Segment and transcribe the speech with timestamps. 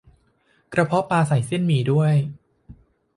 [0.73, 2.13] กระเพาะปลาใส่เส้นหมี่ด้วย